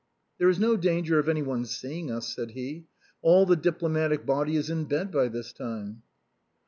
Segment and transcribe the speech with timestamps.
[0.39, 2.85] "There is no danger of any one seeing us," said he;"
[3.21, 6.01] all the diplomatic body is in bed by this time."